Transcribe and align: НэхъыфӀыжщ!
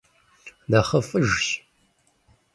НэхъыфӀыжщ! 0.69 1.45